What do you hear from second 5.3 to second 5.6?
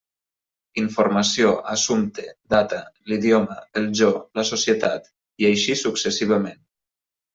i